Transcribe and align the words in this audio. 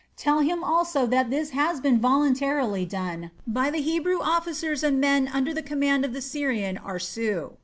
Tell 0.17 0.39
him 0.39 0.63
also 0.63 1.05
that 1.05 1.29
this 1.29 1.51
has 1.51 1.79
been 1.79 1.99
voluntarily 1.99 2.87
done 2.87 3.29
by 3.45 3.69
the 3.69 3.81
Hebrew 3.83 4.19
officers 4.19 4.81
and 4.83 4.99
men 4.99 5.27
under 5.31 5.53
the 5.53 5.61
command 5.61 6.05
of 6.05 6.13
the 6.13 6.21
Syrian 6.23 6.79
Aarsu. 6.79 7.51